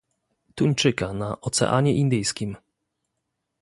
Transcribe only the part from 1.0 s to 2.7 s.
na Oceanie Indyjskim